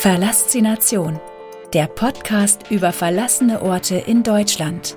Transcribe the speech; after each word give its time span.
Verlassination, 0.00 1.20
der 1.74 1.86
Podcast 1.86 2.70
über 2.70 2.90
verlassene 2.90 3.60
Orte 3.60 3.96
in 3.96 4.22
Deutschland. 4.22 4.96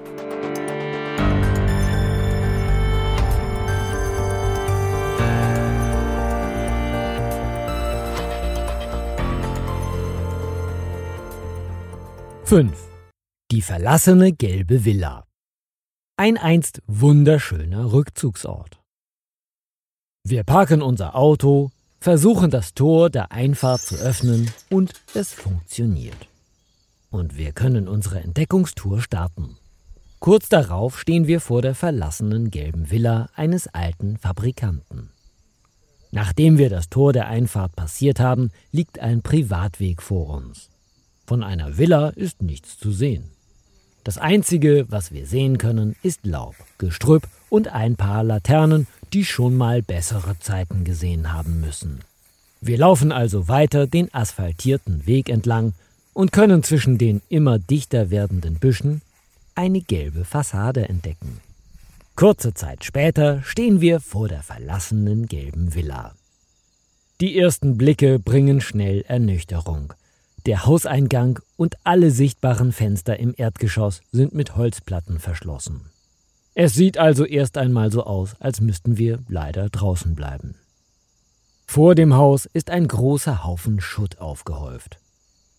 Fünf. 12.46 12.88
Die 13.52 13.62
verlassene 13.62 14.32
gelbe 14.32 14.86
Villa. 14.86 15.26
Ein 16.16 16.38
einst 16.38 16.82
wunderschöner 16.88 17.92
Rückzugsort. 17.92 18.82
Wir 20.24 20.46
parken 20.46 20.82
unser 20.82 21.18
Auto, 21.18 21.72
versuchen 22.04 22.52
das 22.52 22.74
Tor 22.74 23.10
der 23.10 23.32
Einfahrt 23.32 23.80
zu 23.80 23.96
öffnen 23.96 24.52
und 24.70 24.92
es 25.14 25.32
funktioniert. 25.32 26.28
Und 27.10 27.38
wir 27.38 27.54
können 27.54 27.88
unsere 27.88 28.20
Entdeckungstour 28.20 29.02
starten. 29.02 29.56
Kurz 30.20 30.50
darauf 30.50 31.00
stehen 31.00 31.28
wir 31.28 31.40
vor 31.40 31.62
der 31.62 31.76
verlassenen 31.76 32.52
gelben 32.52 32.92
Villa 32.92 33.30
eines 33.36 33.70
alten 33.70 34.18
Fabrikanten. 34.18 35.12
Nachdem 36.12 36.58
wir 36.58 36.70
das 36.70 36.90
Tor 36.90 37.14
der 37.14 37.28
Einfahrt 37.28 37.74
passiert 37.78 38.20
haben, 38.20 38.52
liegt 38.74 39.00
ein 39.00 39.22
Privatweg 39.22 40.02
vor 40.02 40.28
uns. 40.28 40.70
Von 41.26 41.42
einer 41.42 41.78
Villa 41.78 42.10
ist 42.10 42.42
nichts 42.42 42.78
zu 42.78 42.92
sehen. 42.92 43.32
Das 44.04 44.18
Einzige, 44.18 44.88
was 44.90 45.14
wir 45.14 45.26
sehen 45.26 45.58
können, 45.58 45.96
ist 46.04 46.26
Laub, 46.26 46.56
Gestrüpp 46.80 47.30
und 47.50 47.70
ein 47.70 47.96
paar 47.96 48.26
Laternen, 48.26 48.88
die 49.14 49.26
schon 49.26 49.56
mal 49.56 49.82
bessere 49.82 50.38
Zeiten 50.40 50.84
gesehen 50.84 51.32
haben 51.34 51.62
müssen. 51.62 52.00
Wir 52.62 52.78
laufen 52.78 53.12
also 53.12 53.48
weiter 53.48 53.88
den 53.88 54.14
asphaltierten 54.14 55.06
Weg 55.06 55.30
entlang 55.30 55.74
und 56.14 56.32
können 56.32 56.64
zwischen 56.64 56.98
den 56.98 57.22
immer 57.30 57.60
dichter 57.60 58.10
werdenden 58.10 58.56
Büschen 58.56 59.02
eine 59.56 59.82
gelbe 59.82 60.26
Fassade 60.26 60.88
entdecken. 60.90 61.40
Kurze 62.16 62.54
Zeit 62.54 62.86
später 62.86 63.42
stehen 63.44 63.82
wir 63.82 64.00
vor 64.00 64.28
der 64.28 64.44
verlassenen 64.44 65.28
gelben 65.28 65.74
Villa. 65.76 66.14
Die 67.22 67.38
ersten 67.38 67.78
Blicke 67.78 68.20
bringen 68.20 68.62
schnell 68.62 69.04
Ernüchterung. 69.08 69.94
Der 70.46 70.66
Hauseingang 70.66 71.40
und 71.58 71.78
alle 71.84 72.12
sichtbaren 72.12 72.72
Fenster 72.72 73.20
im 73.20 73.34
Erdgeschoss 73.38 74.02
sind 74.12 74.34
mit 74.34 74.56
Holzplatten 74.56 75.20
verschlossen. 75.20 75.93
Es 76.56 76.74
sieht 76.74 76.98
also 76.98 77.26
erst 77.26 77.58
einmal 77.58 77.92
so 77.92 78.04
aus, 78.04 78.36
als 78.40 78.62
müssten 78.62 78.98
wir 78.98 79.20
leider 79.28 79.70
draußen 79.70 80.14
bleiben. 80.14 80.56
Vor 81.66 81.96
dem 81.96 82.14
Haus 82.14 82.46
ist 82.46 82.70
ein 82.70 82.88
großer 82.88 83.44
Haufen 83.44 83.82
Schutt 83.82 84.20
aufgehäuft. 84.20 85.00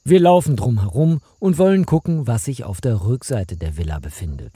Wir 0.05 0.20
laufen 0.20 0.55
drum 0.55 0.81
herum 0.81 1.20
und 1.41 1.59
wollen 1.59 1.86
gucken, 1.86 2.27
was 2.27 2.45
sich 2.45 2.62
auf 2.62 2.81
der 2.81 3.05
Rückseite 3.05 3.56
der 3.56 3.77
Villa 3.77 3.98
befindet. 3.98 4.53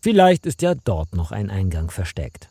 Vielleicht 0.00 0.44
ist 0.44 0.60
ja 0.60 0.74
dort 0.74 1.14
noch 1.14 1.32
ein 1.32 1.50
Eingang 1.50 1.90
versteckt. 1.90 2.50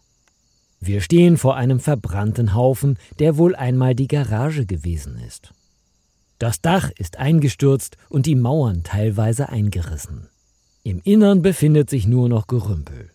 Wir 0.79 1.01
stehen 1.01 1.37
vor 1.37 1.55
einem 1.55 1.79
verbrannten 1.79 2.55
Haufen, 2.55 2.97
der 3.19 3.37
wohl 3.37 3.55
einmal 3.55 3.95
die 3.95 4.07
Garage 4.07 4.65
gewesen 4.65 5.19
ist. 5.19 5.53
Das 6.39 6.61
Dach 6.61 6.91
ist 6.97 7.17
eingestürzt 7.17 7.97
und 8.09 8.25
die 8.25 8.35
Mauern 8.35 8.83
teilweise 8.83 9.49
eingerissen. 9.49 10.29
Im 10.83 11.01
Innern 11.03 11.41
befindet 11.41 11.89
sich 11.89 12.07
nur 12.07 12.29
noch 12.29 12.47
Gerümpel. 12.47 13.11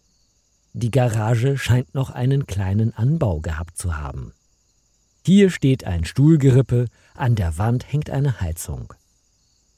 Die 0.74 0.90
Garage 0.90 1.58
scheint 1.58 1.94
noch 1.94 2.10
einen 2.10 2.46
kleinen 2.46 2.94
Anbau 2.94 3.40
gehabt 3.40 3.76
zu 3.76 3.98
haben. 3.98 4.32
Hier 5.24 5.50
steht 5.50 5.84
ein 5.84 6.04
Stuhlgerippe, 6.04 6.86
an 7.14 7.34
der 7.34 7.58
Wand 7.58 7.92
hängt 7.92 8.08
eine 8.08 8.40
Heizung. 8.40 8.94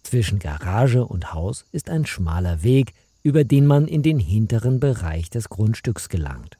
Zwischen 0.04 0.38
Garage 0.38 1.04
und 1.04 1.34
Haus 1.34 1.64
ist 1.72 1.90
ein 1.90 2.06
schmaler 2.06 2.62
Weg, 2.62 2.92
über 3.22 3.42
den 3.42 3.66
man 3.66 3.88
in 3.88 4.02
den 4.02 4.18
hinteren 4.20 4.78
Bereich 4.78 5.30
des 5.30 5.48
Grundstücks 5.48 6.08
gelangt. 6.08 6.58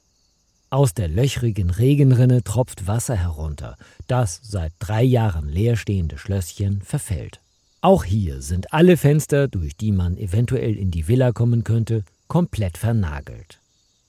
Aus 0.69 0.93
der 0.93 1.07
löchrigen 1.07 1.69
Regenrinne 1.69 2.43
tropft 2.43 2.87
Wasser 2.87 3.15
herunter, 3.15 3.77
das 4.07 4.41
seit 4.43 4.73
drei 4.79 5.03
Jahren 5.03 5.47
leerstehende 5.47 6.17
Schlösschen 6.17 6.81
verfällt. 6.81 7.39
Auch 7.81 8.03
hier 8.03 8.41
sind 8.41 8.73
alle 8.73 8.97
Fenster, 8.97 9.47
durch 9.47 9.77
die 9.77 9.91
man 9.91 10.17
eventuell 10.17 10.75
in 10.75 10.91
die 10.91 11.07
Villa 11.07 11.31
kommen 11.31 11.63
könnte, 11.63 12.03
komplett 12.27 12.77
vernagelt. 12.77 13.59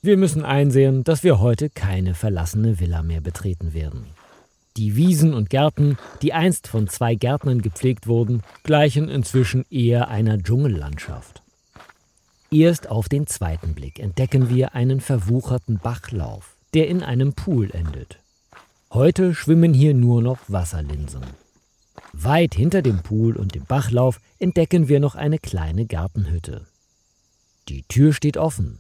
Wir 0.03 0.17
müssen 0.17 0.45
einsehen, 0.45 1.05
dass 1.05 1.25
wir 1.25 1.41
heute 1.41 1.71
keine 1.71 2.15
verlassene 2.15 2.79
Villa 2.79 3.03
mehr 3.03 3.21
betreten 3.21 3.75
werden. 3.75 4.07
Die 4.77 4.95
Wiesen 4.95 5.33
und 5.33 5.49
Gärten, 5.49 5.97
die 6.21 6.35
einst 6.35 6.69
von 6.69 6.87
zwei 6.87 7.15
Gärtnern 7.15 7.63
gepflegt 7.63 8.07
wurden, 8.07 8.43
gleichen 8.63 9.09
inzwischen 9.09 9.65
eher 9.71 10.09
einer 10.09 10.39
Dschungellandschaft. 10.39 11.43
Erst 12.51 12.89
auf 12.89 13.09
den 13.09 13.27
zweiten 13.27 13.75
Blick 13.75 13.99
entdecken 13.99 14.51
wir 14.51 14.75
einen 14.75 15.01
verwucherten 15.01 15.79
Bachlauf, 15.79 16.57
der 16.75 16.89
in 16.89 17.03
einem 17.03 17.33
Pool 17.33 17.71
endet. 17.73 18.19
Heute 18.93 19.35
schwimmen 19.35 19.75
hier 19.75 19.95
nur 19.95 20.23
noch 20.23 20.39
Wasserlinsen. 20.47 21.23
Weit 22.13 22.55
hinter 22.55 22.83
dem 22.83 23.03
Pool 23.03 23.37
und 23.37 23.55
dem 23.55 23.65
Bachlauf 23.65 24.21
entdecken 24.39 24.89
wir 24.89 25.01
noch 25.01 25.15
eine 25.17 25.39
kleine 25.39 25.87
Gartenhütte. 25.87 26.67
Die 27.69 27.83
Tür 27.83 28.13
steht 28.13 28.37
offen. 28.37 28.79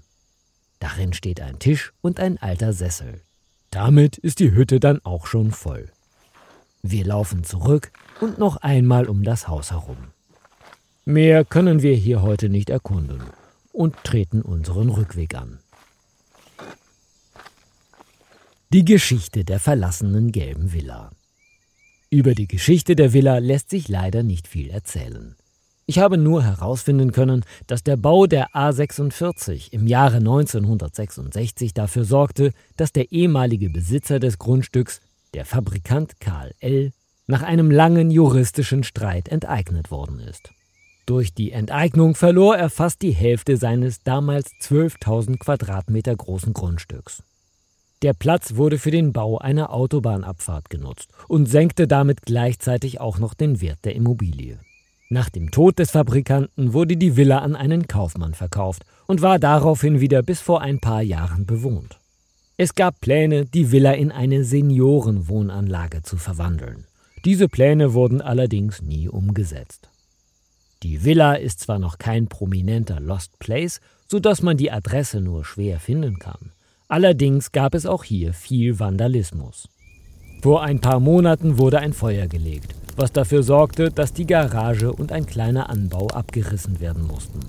Darin 0.78 1.12
steht 1.12 1.40
ein 1.40 1.58
Tisch 1.58 1.92
und 2.00 2.20
ein 2.20 2.38
alter 2.38 2.72
Sessel. 2.72 3.20
Damit 3.70 4.18
ist 4.18 4.40
die 4.40 4.52
Hütte 4.52 4.80
dann 4.80 5.00
auch 5.04 5.26
schon 5.26 5.50
voll. 5.50 5.90
Wir 6.82 7.04
laufen 7.04 7.44
zurück 7.44 7.90
und 8.20 8.38
noch 8.38 8.58
einmal 8.58 9.08
um 9.08 9.22
das 9.22 9.48
Haus 9.48 9.72
herum. 9.72 9.96
Mehr 11.04 11.44
können 11.44 11.82
wir 11.82 11.94
hier 11.94 12.22
heute 12.22 12.48
nicht 12.48 12.70
erkunden 12.70 13.22
und 13.72 13.96
treten 14.04 14.42
unseren 14.42 14.88
Rückweg 14.88 15.34
an. 15.34 15.58
Die 18.72 18.84
Geschichte 18.84 19.44
der 19.44 19.60
verlassenen 19.60 20.32
gelben 20.32 20.72
Villa. 20.72 21.10
Über 22.10 22.34
die 22.34 22.48
Geschichte 22.48 22.96
der 22.96 23.12
Villa 23.12 23.38
lässt 23.38 23.70
sich 23.70 23.88
leider 23.88 24.22
nicht 24.22 24.48
viel 24.48 24.70
erzählen. 24.70 25.36
Ich 25.88 26.00
habe 26.00 26.18
nur 26.18 26.42
herausfinden 26.42 27.12
können, 27.12 27.44
dass 27.68 27.84
der 27.84 27.96
Bau 27.96 28.26
der 28.26 28.48
A46 28.50 29.72
im 29.72 29.86
Jahre 29.86 30.16
1966 30.16 31.74
dafür 31.74 32.04
sorgte, 32.04 32.52
dass 32.76 32.92
der 32.92 33.12
ehemalige 33.12 33.70
Besitzer 33.70 34.18
des 34.18 34.38
Grundstücks, 34.38 35.00
der 35.32 35.44
Fabrikant 35.44 36.18
Karl 36.18 36.52
L., 36.58 36.92
nach 37.28 37.42
einem 37.42 37.70
langen 37.70 38.10
juristischen 38.10 38.82
Streit 38.82 39.28
enteignet 39.28 39.92
worden 39.92 40.18
ist. 40.18 40.50
Durch 41.06 41.34
die 41.34 41.52
Enteignung 41.52 42.16
verlor 42.16 42.56
er 42.56 42.68
fast 42.68 43.02
die 43.02 43.12
Hälfte 43.12 43.56
seines 43.56 44.02
damals 44.02 44.50
12.000 44.62 45.38
Quadratmeter 45.38 46.16
großen 46.16 46.52
Grundstücks. 46.52 47.22
Der 48.02 48.12
Platz 48.12 48.56
wurde 48.56 48.78
für 48.78 48.90
den 48.90 49.12
Bau 49.12 49.38
einer 49.38 49.72
Autobahnabfahrt 49.72 50.68
genutzt 50.68 51.10
und 51.28 51.46
senkte 51.46 51.86
damit 51.86 52.22
gleichzeitig 52.22 53.00
auch 53.00 53.18
noch 53.18 53.34
den 53.34 53.60
Wert 53.60 53.84
der 53.84 53.94
Immobilie. 53.94 54.58
Nach 55.08 55.30
dem 55.30 55.52
Tod 55.52 55.78
des 55.78 55.92
Fabrikanten 55.92 56.72
wurde 56.72 56.96
die 56.96 57.16
Villa 57.16 57.38
an 57.38 57.54
einen 57.54 57.86
Kaufmann 57.86 58.34
verkauft 58.34 58.84
und 59.06 59.22
war 59.22 59.38
daraufhin 59.38 60.00
wieder 60.00 60.22
bis 60.22 60.40
vor 60.40 60.62
ein 60.62 60.80
paar 60.80 61.02
Jahren 61.02 61.46
bewohnt. 61.46 61.98
Es 62.56 62.74
gab 62.74 63.00
Pläne, 63.00 63.44
die 63.44 63.70
Villa 63.70 63.92
in 63.92 64.10
eine 64.10 64.42
Seniorenwohnanlage 64.42 66.02
zu 66.02 66.16
verwandeln. 66.16 66.86
Diese 67.24 67.48
Pläne 67.48 67.92
wurden 67.92 68.20
allerdings 68.20 68.82
nie 68.82 69.08
umgesetzt. 69.08 69.88
Die 70.82 71.04
Villa 71.04 71.34
ist 71.34 71.60
zwar 71.60 71.78
noch 71.78 71.98
kein 71.98 72.26
prominenter 72.26 72.98
Lost 72.98 73.38
Place, 73.38 73.80
so 74.08 74.18
dass 74.18 74.42
man 74.42 74.56
die 74.56 74.72
Adresse 74.72 75.20
nur 75.20 75.44
schwer 75.44 75.78
finden 75.78 76.18
kann. 76.18 76.52
Allerdings 76.88 77.52
gab 77.52 77.74
es 77.74 77.86
auch 77.86 78.04
hier 78.04 78.32
viel 78.32 78.78
Vandalismus. 78.78 79.68
Vor 80.42 80.62
ein 80.62 80.80
paar 80.80 81.00
Monaten 81.00 81.58
wurde 81.58 81.78
ein 81.78 81.92
Feuer 81.92 82.26
gelegt 82.26 82.74
was 82.96 83.12
dafür 83.12 83.42
sorgte, 83.42 83.90
dass 83.90 84.12
die 84.12 84.26
Garage 84.26 84.92
und 84.92 85.12
ein 85.12 85.26
kleiner 85.26 85.70
Anbau 85.70 86.08
abgerissen 86.08 86.80
werden 86.80 87.06
mussten. 87.06 87.40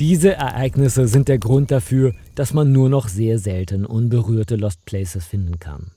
Diese 0.00 0.34
Ereignisse 0.34 1.08
sind 1.08 1.28
der 1.28 1.38
Grund 1.38 1.70
dafür, 1.70 2.12
dass 2.34 2.52
man 2.52 2.72
nur 2.72 2.90
noch 2.90 3.08
sehr 3.08 3.38
selten 3.38 3.86
unberührte 3.86 4.56
Lost 4.56 4.84
Places 4.84 5.24
finden 5.24 5.58
kann. 5.58 5.92